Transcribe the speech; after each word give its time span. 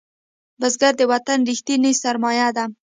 بزګر 0.59 0.93
د 0.97 1.01
وطن 1.13 1.39
ریښتینی 1.49 1.93
سرمایه 2.03 2.47
ده 2.57 2.65